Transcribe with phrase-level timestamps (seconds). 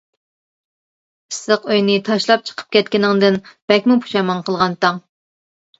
[1.33, 3.41] ئىسسىق ئۆينى تاشلاپ چىقىپ كەتكىنىڭدىن
[3.75, 5.05] بەكمۇ پۇشايمان قىلغانتىڭ.